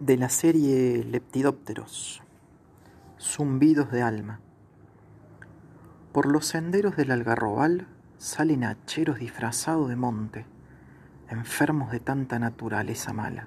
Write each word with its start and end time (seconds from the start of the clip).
de 0.00 0.16
la 0.16 0.28
serie 0.28 1.04
Leptidópteros, 1.04 2.20
Zumbidos 3.20 3.92
de 3.92 4.02
Alma. 4.02 4.40
Por 6.12 6.26
los 6.26 6.46
senderos 6.46 6.96
del 6.96 7.12
Algarrobal 7.12 7.86
salen 8.18 8.64
hacheros 8.64 9.20
disfrazados 9.20 9.88
de 9.88 9.94
monte, 9.94 10.46
enfermos 11.30 11.92
de 11.92 12.00
tanta 12.00 12.40
naturaleza 12.40 13.12
mala, 13.12 13.46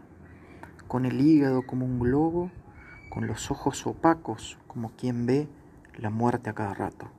con 0.87 1.05
el 1.05 1.19
hígado 1.19 1.63
como 1.63 1.85
un 1.85 1.99
globo, 1.99 2.49
con 3.09 3.27
los 3.27 3.51
ojos 3.51 3.85
opacos 3.85 4.57
como 4.67 4.91
quien 4.91 5.25
ve 5.25 5.49
la 5.97 6.09
muerte 6.09 6.49
a 6.49 6.53
cada 6.53 6.73
rato. 6.73 7.09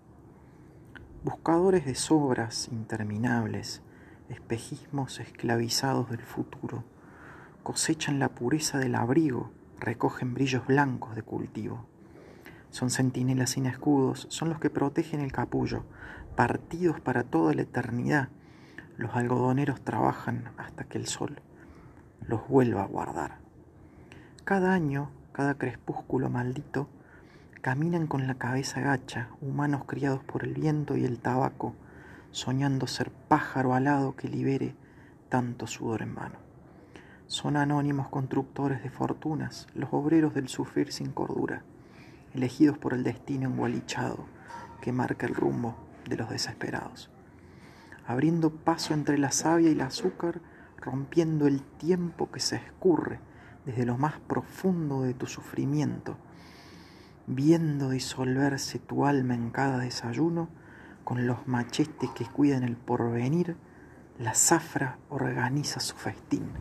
Buscadores 1.23 1.85
de 1.85 1.97
sobras 1.97 2.69
interminables, 2.73 3.83
espejismos 4.31 5.21
esclavizados 5.21 6.09
del 6.09 6.23
futuro 6.23 6.83
cosechan 7.69 8.19
la 8.19 8.30
pureza 8.30 8.79
del 8.79 8.95
abrigo, 8.95 9.51
recogen 9.79 10.33
brillos 10.33 10.66
blancos 10.66 11.15
de 11.15 11.20
cultivo. 11.20 11.84
Son 12.70 12.88
centinelas 12.88 13.51
sin 13.51 13.66
escudos, 13.66 14.27
son 14.30 14.48
los 14.48 14.59
que 14.59 14.70
protegen 14.70 15.20
el 15.20 15.33
capullo, 15.33 15.84
partidos 16.34 16.98
para 16.98 17.24
toda 17.24 17.52
la 17.52 17.60
eternidad. 17.60 18.30
Los 18.96 19.15
algodoneros 19.15 19.83
trabajan 19.83 20.51
hasta 20.57 20.84
que 20.84 20.96
el 20.96 21.07
sol 21.07 21.43
los 22.27 22.48
vuelva 22.48 22.84
a 22.84 22.87
guardar. 22.87 23.37
Cada 24.45 24.73
año, 24.73 25.10
cada 25.32 25.59
crepúsculo 25.59 26.30
maldito, 26.30 26.88
caminan 27.60 28.07
con 28.07 28.27
la 28.27 28.37
cabeza 28.37 28.80
gacha, 28.80 29.29
humanos 29.43 29.82
criados 29.87 30.24
por 30.24 30.43
el 30.43 30.55
viento 30.55 30.96
y 30.96 31.05
el 31.05 31.19
tabaco, 31.19 31.74
soñando 32.30 32.87
ser 32.87 33.10
pájaro 33.10 33.74
alado 33.74 34.16
que 34.16 34.27
libere 34.27 34.74
tanto 35.29 35.66
sudor 35.66 36.01
en 36.01 36.15
vano. 36.15 36.48
Son 37.28 37.59
anónimos 37.59 38.09
constructores 38.09 38.82
de 38.82 38.88
fortunas, 38.88 39.66
los 39.74 39.91
obreros 39.92 40.32
del 40.32 40.48
sufrir 40.48 40.91
sin 40.91 41.12
cordura, 41.12 41.62
elegidos 42.32 42.79
por 42.79 42.95
el 42.95 43.04
destino 43.04 43.51
engualichado 43.51 44.24
que 44.80 44.93
marca 44.93 45.26
el 45.26 45.35
rumbo 45.35 45.76
de 46.09 46.16
los 46.16 46.30
desesperados. 46.30 47.10
Abriendo 48.07 48.48
paso 48.48 48.95
entre 48.95 49.18
la 49.18 49.30
savia 49.30 49.68
y 49.68 49.73
el 49.73 49.82
azúcar, 49.82 50.40
rompiendo 50.79 51.46
el 51.46 51.60
tiempo 51.60 52.30
que 52.30 52.40
se 52.40 52.57
escurre 52.57 53.20
desde 53.66 53.85
lo 53.85 53.98
más 53.98 54.18
profundo 54.20 55.02
de 55.02 55.13
tu 55.13 55.26
sufrimiento, 55.26 56.16
viendo 57.26 57.90
disolverse 57.90 58.79
tu 58.79 59.04
alma 59.04 59.35
en 59.35 59.51
cada 59.51 59.80
desayuno, 59.80 60.48
con 61.04 61.26
los 61.26 61.46
machetes 61.46 62.09
que 62.15 62.24
cuidan 62.24 62.63
el 62.63 62.79
porvenir, 62.79 63.54
la 64.19 64.32
zafra 64.32 64.97
organiza 65.10 65.78
su 65.78 65.94
festín 65.94 66.53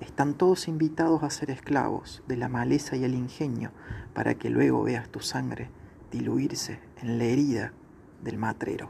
están 0.00 0.34
todos 0.34 0.68
invitados 0.68 1.22
a 1.22 1.30
ser 1.30 1.50
esclavos 1.50 2.22
de 2.26 2.36
la 2.36 2.48
maleza 2.48 2.96
y 2.96 3.04
el 3.04 3.14
ingenio 3.14 3.70
para 4.14 4.34
que 4.34 4.50
luego 4.50 4.82
veas 4.82 5.08
tu 5.10 5.20
sangre 5.20 5.70
diluirse 6.10 6.80
en 7.00 7.18
la 7.18 7.24
herida 7.24 7.72
del 8.22 8.38
matrero. 8.38 8.88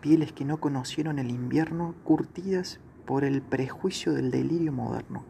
Pieles 0.00 0.32
que 0.32 0.44
no 0.44 0.58
conocieron 0.58 1.18
el 1.18 1.30
invierno 1.30 1.94
curtidas 2.04 2.80
por 3.06 3.24
el 3.24 3.42
prejuicio 3.42 4.12
del 4.12 4.30
delirio 4.30 4.72
moderno, 4.72 5.24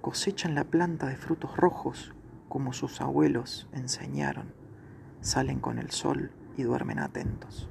cosechan 0.00 0.54
la 0.54 0.64
planta 0.64 1.06
de 1.06 1.16
frutos 1.16 1.56
rojos 1.56 2.14
como 2.48 2.72
sus 2.72 3.00
abuelos 3.00 3.68
enseñaron, 3.72 4.52
salen 5.20 5.60
con 5.60 5.78
el 5.78 5.90
sol 5.90 6.30
y 6.56 6.62
duermen 6.62 6.98
atentos, 6.98 7.68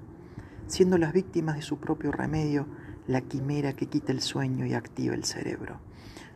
siendo 0.68 0.98
las 0.98 1.14
víctimas 1.14 1.56
de 1.56 1.62
su 1.62 1.78
propio 1.78 2.12
remedio 2.12 2.68
la 3.08 3.20
quimera 3.20 3.74
que 3.74 3.88
quita 3.88 4.14
el 4.14 4.22
sueño 4.22 4.66
y 4.66 4.74
activa 4.74 5.14
el 5.14 5.26
cerebro. 5.26 5.80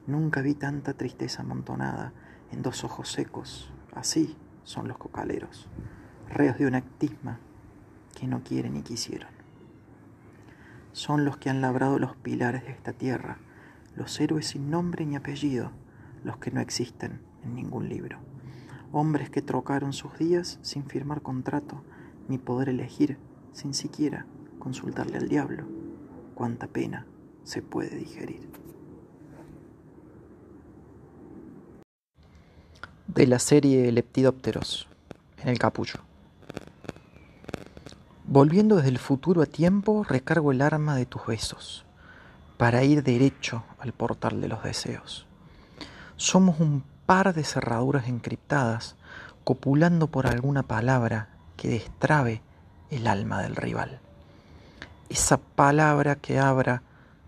Nunca 0.05 0.41
vi 0.41 0.53
tanta 0.53 0.93
tristeza 0.93 1.41
amontonada 1.41 2.11
en 2.51 2.61
dos 2.61 2.83
ojos 2.83 3.09
secos. 3.09 3.71
Así 3.93 4.35
son 4.63 4.87
los 4.87 4.97
cocaleros, 4.97 5.69
reos 6.29 6.57
de 6.57 6.67
un 6.67 6.75
actisma 6.75 7.39
que 8.19 8.27
no 8.27 8.43
quieren 8.43 8.73
ni 8.73 8.81
quisieron. 8.81 9.29
Son 10.91 11.23
los 11.23 11.37
que 11.37 11.49
han 11.49 11.61
labrado 11.61 11.99
los 11.99 12.15
pilares 12.17 12.65
de 12.65 12.71
esta 12.71 12.91
tierra, 12.91 13.37
los 13.95 14.19
héroes 14.19 14.47
sin 14.47 14.69
nombre 14.69 15.05
ni 15.05 15.15
apellido, 15.15 15.71
los 16.23 16.37
que 16.37 16.51
no 16.51 16.59
existen 16.59 17.21
en 17.43 17.55
ningún 17.55 17.87
libro. 17.87 18.19
Hombres 18.91 19.29
que 19.29 19.41
trocaron 19.41 19.93
sus 19.93 20.17
días 20.17 20.59
sin 20.63 20.85
firmar 20.85 21.21
contrato, 21.21 21.83
ni 22.27 22.37
poder 22.37 22.69
elegir, 22.69 23.17
sin 23.53 23.73
siquiera 23.73 24.25
consultarle 24.59 25.17
al 25.17 25.29
diablo 25.29 25.76
cuánta 26.37 26.67
pena 26.67 27.07
se 27.43 27.63
puede 27.63 27.97
digerir. 27.97 28.47
De 33.07 33.25
la 33.25 33.39
serie 33.39 33.91
Leptidópteros, 33.91 34.87
en 35.41 35.49
el 35.49 35.57
capullo. 35.57 36.01
Volviendo 38.27 38.75
desde 38.75 38.89
el 38.89 38.99
futuro 38.99 39.41
a 39.41 39.47
tiempo, 39.47 40.05
recargo 40.07 40.51
el 40.51 40.61
arma 40.61 40.95
de 40.95 41.07
tus 41.07 41.25
besos, 41.25 41.85
para 42.57 42.83
ir 42.83 43.01
derecho 43.01 43.63
al 43.79 43.93
portal 43.93 44.39
de 44.39 44.47
los 44.47 44.61
deseos. 44.61 45.25
Somos 46.17 46.59
un 46.59 46.83
par 47.07 47.33
de 47.33 47.43
cerraduras 47.43 48.07
encriptadas, 48.07 48.95
copulando 49.43 50.05
por 50.05 50.27
alguna 50.27 50.61
palabra 50.61 51.29
que 51.55 51.69
destrabe 51.69 52.43
el 52.91 53.07
alma 53.07 53.41
del 53.41 53.55
rival 53.55 54.01
esa 55.09 55.37
palabra 55.37 56.15
que 56.15 56.39
abra 56.39 56.81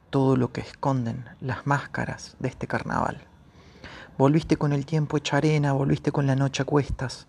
todo 0.10 0.36
lo 0.36 0.52
que 0.52 0.62
esconden 0.62 1.26
las 1.40 1.66
máscaras 1.68 2.36
de 2.40 2.50
este 2.50 2.68
carnaval. 2.68 3.22
Volviste 4.18 4.58
con 4.58 4.74
el 4.74 4.86
tiempo 4.86 5.18
hecha 5.18 5.38
arena, 5.38 5.72
volviste 5.74 6.12
con 6.12 6.28
la 6.28 6.36
noche 6.36 6.64
a 6.64 6.66
cuestas, 6.66 7.28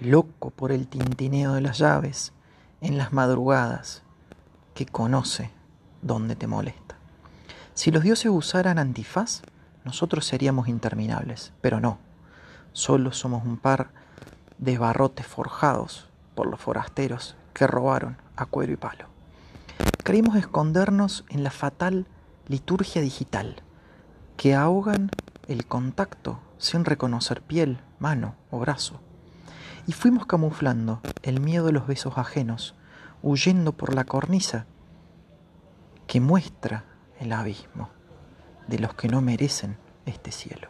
loco 0.00 0.50
por 0.50 0.72
el 0.72 0.88
tintineo 0.88 1.54
de 1.54 1.60
las 1.60 1.78
llaves 1.78 2.32
en 2.80 2.98
las 2.98 3.12
madrugadas, 3.12 4.02
que 4.74 4.86
conoce 4.86 5.50
dónde 6.02 6.36
te 6.36 6.46
molesta. 6.46 6.96
Si 7.74 7.90
los 7.90 8.02
dioses 8.02 8.30
usaran 8.30 8.78
antifaz, 8.78 9.42
nosotros 9.84 10.26
seríamos 10.26 10.68
interminables, 10.68 11.52
pero 11.60 11.80
no, 11.80 11.98
solo 12.72 13.12
somos 13.12 13.44
un 13.44 13.56
par 13.56 13.90
de 14.58 14.78
barrotes 14.78 15.26
forjados 15.26 16.08
por 16.34 16.46
los 16.46 16.60
forasteros 16.60 17.36
que 17.52 17.66
robaron 17.66 18.16
a 18.36 18.46
cuero 18.46 18.72
y 18.72 18.76
palo. 18.76 19.19
Creímos 20.02 20.36
escondernos 20.36 21.26
en 21.28 21.44
la 21.44 21.50
fatal 21.50 22.06
liturgia 22.48 23.02
digital, 23.02 23.56
que 24.38 24.54
ahogan 24.54 25.10
el 25.46 25.66
contacto 25.66 26.40
sin 26.56 26.86
reconocer 26.86 27.42
piel, 27.42 27.80
mano 27.98 28.34
o 28.50 28.58
brazo. 28.58 29.00
Y 29.86 29.92
fuimos 29.92 30.24
camuflando 30.24 31.02
el 31.22 31.40
miedo 31.40 31.66
de 31.66 31.72
los 31.72 31.86
besos 31.86 32.16
ajenos, 32.16 32.74
huyendo 33.22 33.72
por 33.72 33.94
la 33.94 34.04
cornisa 34.04 34.64
que 36.06 36.20
muestra 36.20 36.86
el 37.18 37.32
abismo 37.32 37.90
de 38.68 38.78
los 38.78 38.94
que 38.94 39.08
no 39.08 39.20
merecen 39.20 39.76
este 40.06 40.32
cielo. 40.32 40.68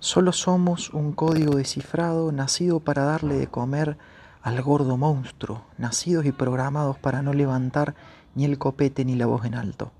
Solo 0.00 0.32
somos 0.32 0.90
un 0.90 1.12
código 1.12 1.56
descifrado 1.56 2.30
nacido 2.30 2.80
para 2.80 3.04
darle 3.04 3.36
de 3.36 3.46
comer 3.46 3.96
al 4.42 4.60
gordo 4.62 4.96
monstruo, 4.96 5.64
nacidos 5.78 6.26
y 6.26 6.32
programados 6.32 6.98
para 6.98 7.22
no 7.22 7.32
levantar 7.32 7.94
ni 8.34 8.44
el 8.44 8.58
copete 8.58 9.04
ni 9.04 9.14
la 9.14 9.26
voz 9.26 9.44
en 9.44 9.54
alto. 9.54 9.92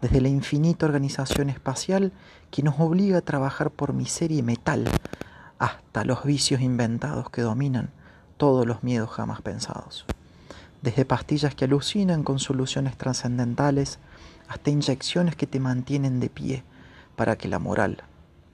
Desde 0.00 0.20
la 0.20 0.28
infinita 0.28 0.86
organización 0.86 1.50
espacial 1.50 2.12
que 2.50 2.62
nos 2.62 2.78
obliga 2.78 3.18
a 3.18 3.22
trabajar 3.22 3.70
por 3.70 3.92
miseria 3.92 4.38
y 4.38 4.42
metal, 4.42 4.88
hasta 5.58 6.04
los 6.04 6.24
vicios 6.24 6.60
inventados 6.60 7.30
que 7.30 7.42
dominan 7.42 7.90
todos 8.36 8.66
los 8.66 8.82
miedos 8.82 9.10
jamás 9.10 9.40
pensados. 9.42 10.04
Desde 10.82 11.04
pastillas 11.04 11.54
que 11.54 11.64
alucinan 11.64 12.24
con 12.24 12.38
soluciones 12.38 12.96
trascendentales, 12.96 13.98
hasta 14.48 14.70
inyecciones 14.70 15.36
que 15.36 15.46
te 15.46 15.60
mantienen 15.60 16.20
de 16.20 16.28
pie 16.28 16.64
para 17.16 17.36
que 17.36 17.48
la 17.48 17.58
moral 17.58 18.02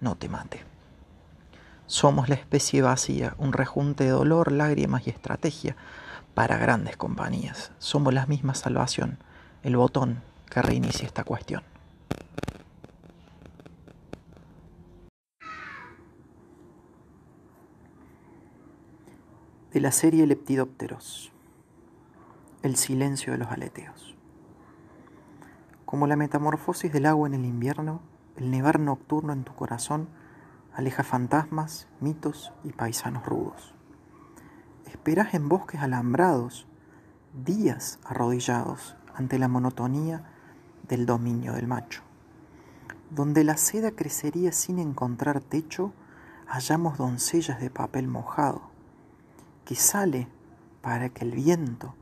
no 0.01 0.17
te 0.17 0.29
mate. 0.29 0.70
Somos 1.91 2.29
la 2.29 2.37
especie 2.37 2.83
vacía, 2.83 3.35
un 3.39 3.53
rejunte 3.53 4.05
de 4.05 4.11
dolor, 4.11 4.53
lágrimas 4.53 5.09
y 5.09 5.11
estrategia 5.11 5.75
para 6.35 6.57
grandes 6.57 6.97
compañías. 6.97 7.73
Somos 7.81 8.15
la 8.15 8.27
misma 8.27 8.55
salvación, 8.55 9.19
el 9.65 9.77
botón 9.77 10.23
que 10.49 10.63
reinicia 10.63 11.05
esta 11.05 11.25
cuestión. 11.25 11.65
De 19.73 19.81
la 19.81 19.91
serie 19.91 20.29
Leptidópteros, 20.29 21.33
el 22.63 22.77
silencio 22.77 23.33
de 23.33 23.39
los 23.41 23.49
aleteos. 23.49 24.15
Como 25.87 26.07
la 26.07 26.15
metamorfosis 26.15 26.93
del 26.93 27.07
agua 27.07 27.27
en 27.27 27.35
el 27.35 27.45
invierno, 27.45 28.01
el 28.37 28.53
nevar 28.53 28.79
nocturno 28.79 29.33
en 29.33 29.43
tu 29.43 29.53
corazón 29.57 30.20
aleja 30.75 31.03
fantasmas, 31.03 31.89
mitos 32.01 32.53
y 32.65 32.73
paisanos 32.73 33.25
rudos. 33.25 33.75
Esperás 34.87 35.35
en 35.35 35.49
bosques 35.49 35.81
alambrados, 35.81 36.67
días 37.45 37.99
arrodillados 38.05 38.97
ante 39.15 39.39
la 39.39 39.49
monotonía 39.49 40.25
del 40.89 41.07
dominio 41.07 41.53
del 41.53 41.67
macho. 41.67 42.03
Donde 43.11 43.45
la 43.45 43.57
seda 43.57 43.93
crecería 43.93 44.53
sin 44.53 44.79
encontrar 44.79 45.41
techo, 45.41 45.93
hallamos 46.47 46.99
doncellas 46.99 47.61
de 47.61 47.71
papel 47.71 48.09
mojado, 48.09 48.63
que 49.65 49.75
sale 49.75 50.29
para 50.83 51.09
que 51.09 51.25
el 51.25 51.33
viento 51.33 51.95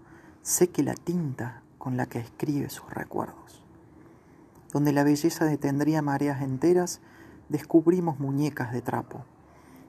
seque 0.42 0.82
la 0.82 0.94
tinta 0.94 1.62
con 1.76 1.96
la 1.96 2.06
que 2.06 2.18
escribe 2.18 2.70
sus 2.70 2.88
recuerdos. 2.90 3.62
Donde 4.72 4.92
la 4.92 5.04
belleza 5.04 5.44
detendría 5.44 6.02
mareas 6.02 6.42
enteras, 6.42 7.00
descubrimos 7.48 8.18
muñecas 8.18 8.72
de 8.72 8.82
trapo, 8.82 9.24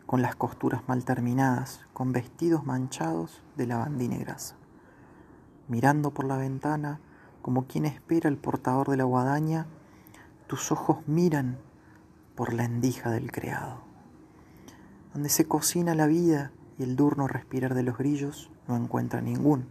con 0.05 0.21
las 0.21 0.35
costuras 0.35 0.81
mal 0.87 1.05
terminadas, 1.05 1.81
con 1.93 2.11
vestidos 2.11 2.65
manchados 2.65 3.43
de 3.57 3.67
lavandina 3.67 4.17
grasa. 4.17 4.55
Mirando 5.67 6.11
por 6.11 6.25
la 6.25 6.37
ventana, 6.37 6.99
como 7.41 7.67
quien 7.67 7.85
espera 7.85 8.29
el 8.29 8.37
portador 8.37 8.89
de 8.89 8.97
la 8.97 9.03
guadaña, 9.03 9.67
tus 10.47 10.71
ojos 10.71 11.07
miran 11.07 11.59
por 12.35 12.53
la 12.53 12.63
endija 12.63 13.11
del 13.11 13.31
creado. 13.31 13.81
Donde 15.13 15.29
se 15.29 15.45
cocina 15.45 15.95
la 15.95 16.07
vida 16.07 16.51
y 16.77 16.83
el 16.83 16.95
durno 16.95 17.27
respirar 17.27 17.75
de 17.75 17.83
los 17.83 17.97
grillos 17.97 18.49
no 18.67 18.77
encuentra 18.77 19.21
ningún 19.21 19.67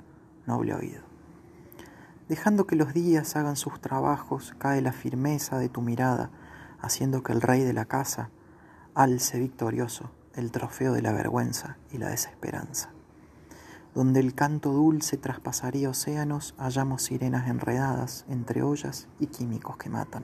noble 0.47 0.75
oído. 0.75 1.03
Dejando 2.29 2.67
que 2.67 2.77
los 2.77 2.93
días 2.93 3.37
hagan 3.37 3.57
sus 3.57 3.81
trabajos, 3.81 4.55
cae 4.59 4.83
la 4.83 4.93
firmeza 4.93 5.59
de 5.59 5.71
tu 5.71 5.81
mirada, 5.81 6.31
haciendo 6.81 7.23
que 7.23 7.33
el 7.33 7.41
rey 7.41 7.63
de 7.63 7.73
la 7.73 7.85
casa 7.85 8.31
alce 8.95 9.39
victorioso 9.39 10.11
el 10.39 10.53
trofeo 10.53 10.93
de 10.93 11.03
la 11.03 11.13
vergüenza 11.13 11.79
y 11.91 11.99
la 11.99 12.09
desesperanza. 12.09 12.91
Donde 13.95 14.21
el 14.21 14.35
canto 14.35 14.73
dulce 14.73 15.17
traspasaría 15.17 15.91
océanos, 15.91 16.55
hallamos 16.59 17.03
sirenas 17.03 17.49
enredadas 17.49 18.25
entre 18.29 18.63
ollas 18.63 19.09
y 19.19 19.27
químicos 19.27 19.77
que 19.77 19.91
matan. 19.91 20.23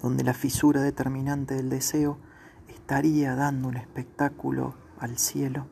Donde 0.00 0.24
la 0.24 0.32
fisura 0.32 0.80
determinante 0.80 1.54
del 1.54 1.68
deseo 1.68 2.18
estaría 2.68 3.34
dando 3.34 3.68
un 3.68 3.76
espectáculo 3.76 4.74
al 4.98 5.18
cielo, 5.18 5.66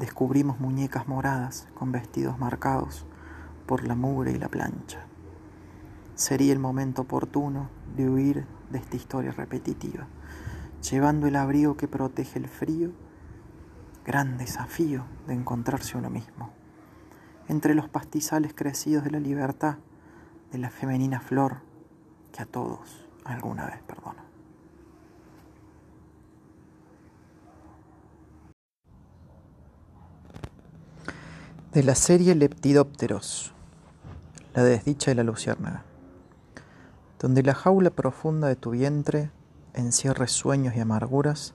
descubrimos 0.00 0.58
muñecas 0.58 1.06
moradas 1.06 1.68
con 1.74 1.92
vestidos 1.92 2.38
marcados 2.38 3.06
por 3.66 3.86
la 3.86 3.94
mugre 3.94 4.32
y 4.32 4.38
la 4.38 4.48
plancha. 4.48 5.06
Sería 6.20 6.52
el 6.52 6.58
momento 6.58 7.00
oportuno 7.00 7.70
de 7.96 8.10
huir 8.10 8.46
de 8.68 8.76
esta 8.76 8.94
historia 8.94 9.32
repetitiva, 9.32 10.06
llevando 10.82 11.26
el 11.26 11.34
abrigo 11.34 11.78
que 11.78 11.88
protege 11.88 12.38
el 12.38 12.46
frío, 12.46 12.90
gran 14.04 14.36
desafío 14.36 15.06
de 15.26 15.32
encontrarse 15.32 15.96
uno 15.96 16.10
mismo, 16.10 16.50
entre 17.48 17.74
los 17.74 17.88
pastizales 17.88 18.52
crecidos 18.52 19.02
de 19.02 19.12
la 19.12 19.18
libertad, 19.18 19.78
de 20.52 20.58
la 20.58 20.68
femenina 20.68 21.20
flor 21.20 21.62
que 22.34 22.42
a 22.42 22.44
todos 22.44 23.08
alguna 23.24 23.64
vez 23.64 23.80
perdona. 23.86 24.22
De 31.72 31.82
la 31.82 31.94
serie 31.94 32.34
Leptidópteros 32.34 33.54
la 34.52 34.64
desdicha 34.64 35.12
de 35.12 35.14
la 35.14 35.22
luciérnaga, 35.22 35.84
donde 37.20 37.42
la 37.42 37.54
jaula 37.54 37.90
profunda 37.90 38.48
de 38.48 38.56
tu 38.56 38.70
vientre 38.70 39.30
encierre 39.74 40.26
sueños 40.26 40.74
y 40.74 40.80
amarguras, 40.80 41.54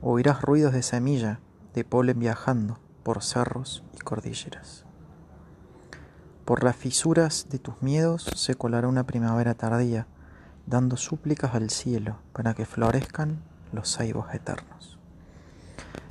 oirás 0.00 0.40
ruidos 0.40 0.72
de 0.72 0.82
semilla, 0.82 1.40
de 1.74 1.84
polen 1.84 2.18
viajando 2.18 2.78
por 3.02 3.22
cerros 3.22 3.84
y 3.92 3.98
cordilleras. 3.98 4.86
Por 6.46 6.64
las 6.64 6.74
fisuras 6.74 7.48
de 7.50 7.58
tus 7.58 7.82
miedos 7.82 8.24
se 8.34 8.54
colará 8.54 8.88
una 8.88 9.04
primavera 9.04 9.54
tardía, 9.54 10.06
dando 10.66 10.96
súplicas 10.96 11.54
al 11.54 11.68
cielo 11.68 12.16
para 12.32 12.54
que 12.54 12.64
florezcan 12.64 13.42
los 13.72 13.90
saibos 13.90 14.32
eternos. 14.34 14.98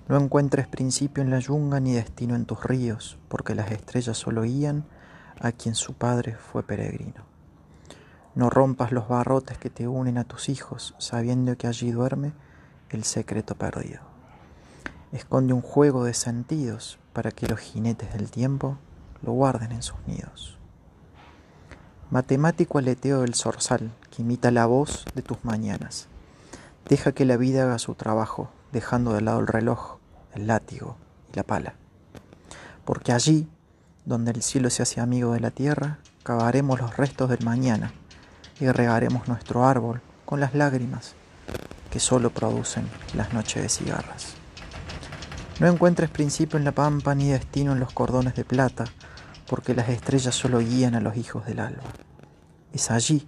No 0.08 0.18
encuentres 0.18 0.68
principio 0.68 1.24
en 1.24 1.32
la 1.32 1.40
yunga 1.40 1.80
ni 1.80 1.94
destino 1.94 2.36
en 2.36 2.46
tus 2.46 2.64
ríos, 2.64 3.18
porque 3.28 3.56
las 3.56 3.72
estrellas 3.72 4.18
solo 4.18 4.44
guían 4.44 4.86
a 5.40 5.52
quien 5.52 5.74
su 5.74 5.94
padre 5.94 6.36
fue 6.36 6.62
peregrino. 6.62 7.33
No 8.36 8.50
rompas 8.50 8.92
los 8.92 9.08
barrotes 9.08 9.60
que 9.60 9.70
te 9.70 9.88
unen 9.88 10.18
a 10.18 10.24
tus 10.24 10.50
hijos, 10.50 10.96
sabiendo 10.98 11.56
que 11.56 11.68
allí 11.68 11.92
duerme 11.92 12.34
el 12.90 13.04
secreto 13.04 13.54
perdido. 13.54 14.02
Esconde 15.12 15.54
un 15.54 15.62
juego 15.62 16.04
de 16.04 16.16
sentidos 16.16 16.98
para 17.14 17.30
que 17.30 17.48
los 17.48 17.60
jinetes 17.60 18.14
del 18.14 18.32
tiempo 18.32 18.80
lo 19.22 19.34
guarden 19.34 19.72
en 19.72 19.84
sus 19.84 19.98
nidos. 20.08 20.58
Matemático 22.10 22.80
aleteo 22.80 23.22
del 23.22 23.36
zorzal 23.36 23.92
que 24.10 24.24
imita 24.24 24.50
la 24.50 24.66
voz 24.66 25.06
de 25.14 25.22
tus 25.22 25.46
mañanas. 25.46 26.08
Deja 26.90 27.12
que 27.12 27.26
la 27.26 27.38
vida 27.38 27.64
haga 27.64 27.78
su 27.78 27.94
trabajo, 27.94 28.50
dejando 28.72 29.14
de 29.14 29.22
lado 29.22 29.40
el 29.42 29.48
reloj, 29.48 29.98
el 30.34 30.48
látigo 30.48 30.98
y 31.32 31.36
la 31.36 31.44
pala. 31.44 31.76
Porque 32.84 33.12
allí 33.12 33.48
donde 34.06 34.32
el 34.32 34.42
cielo 34.42 34.72
se 34.72 34.82
hace 34.82 35.02
amigo 35.02 35.34
de 35.34 35.40
la 35.40 35.52
tierra, 35.52 36.00
cavaremos 36.24 36.82
los 36.82 36.98
restos 36.98 37.30
del 37.30 37.46
mañana 37.46 37.94
y 38.64 38.72
regaremos 38.72 39.28
nuestro 39.28 39.66
árbol 39.66 40.02
con 40.26 40.40
las 40.40 40.56
lágrimas 40.56 41.16
que 41.92 42.00
solo 42.00 42.30
producen 42.30 42.88
las 43.14 43.34
noches 43.34 43.62
de 43.62 43.68
cigarras. 43.68 44.36
No 45.60 45.68
encuentres 45.68 46.10
principio 46.10 46.58
en 46.58 46.64
la 46.64 46.72
pampa 46.72 47.14
ni 47.14 47.30
destino 47.30 47.74
en 47.74 47.82
los 47.82 47.92
cordones 47.92 48.36
de 48.36 48.46
plata, 48.46 48.86
porque 49.48 49.76
las 49.76 49.90
estrellas 49.90 50.34
solo 50.34 50.60
guían 50.60 50.96
a 50.96 51.02
los 51.02 51.18
hijos 51.18 51.46
del 51.46 51.60
alba. 51.60 51.84
Es 52.72 52.90
allí, 52.90 53.28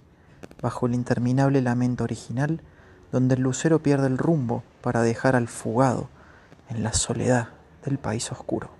bajo 0.62 0.86
el 0.86 0.94
interminable 0.94 1.60
lamento 1.60 2.04
original, 2.04 2.62
donde 3.12 3.34
el 3.34 3.42
lucero 3.42 3.82
pierde 3.82 4.06
el 4.06 4.18
rumbo 4.18 4.64
para 4.80 5.02
dejar 5.02 5.36
al 5.36 5.48
fugado 5.48 6.08
en 6.70 6.82
la 6.82 6.94
soledad 6.94 7.50
del 7.84 7.98
país 7.98 8.32
oscuro. 8.32 8.70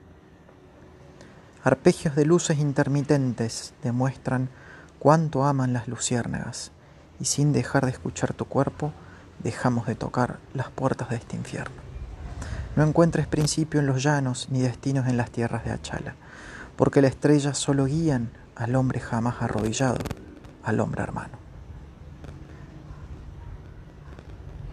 Arpegios 1.62 2.16
de 2.16 2.24
luces 2.24 2.58
intermitentes 2.58 3.74
demuestran 3.82 4.48
cuánto 4.98 5.44
aman 5.44 5.72
las 5.72 5.88
luciérnagas, 5.88 6.72
y 7.20 7.24
sin 7.24 7.52
dejar 7.52 7.84
de 7.84 7.92
escuchar 7.92 8.34
tu 8.34 8.44
cuerpo, 8.44 8.92
dejamos 9.42 9.86
de 9.86 9.94
tocar 9.94 10.38
las 10.54 10.70
puertas 10.70 11.10
de 11.10 11.16
este 11.16 11.36
infierno. 11.36 11.74
No 12.74 12.84
encuentres 12.84 13.26
principio 13.26 13.80
en 13.80 13.86
los 13.86 14.02
llanos 14.02 14.48
ni 14.50 14.60
destinos 14.60 15.06
en 15.08 15.16
las 15.16 15.30
tierras 15.30 15.64
de 15.64 15.72
Achala, 15.72 16.14
porque 16.76 17.00
la 17.00 17.08
estrella 17.08 17.54
solo 17.54 17.86
guían 17.86 18.30
al 18.54 18.74
hombre 18.74 19.00
jamás 19.00 19.36
arrodillado, 19.40 19.98
al 20.62 20.80
hombre 20.80 21.02
hermano. 21.02 21.45